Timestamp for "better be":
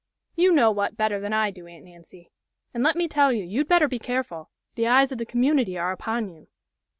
3.67-3.99